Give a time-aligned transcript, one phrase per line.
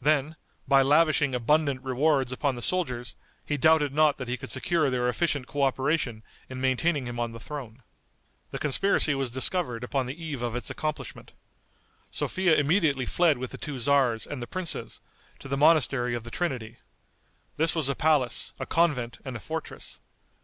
[0.00, 0.36] Then,
[0.68, 5.08] by lavishing abundant rewards upon the soldiers, he doubted not that he could secure their
[5.08, 7.82] efficient coöperation in maintaining him on the throne.
[8.52, 11.32] The conspiracy was discovered upon the eve of its accomplishment.
[12.12, 15.00] Sophia immediately fled with the two tzars and the princes,
[15.40, 16.76] to the monastery of the Trinity.
[17.56, 19.98] This was a palace, a convent and a fortress.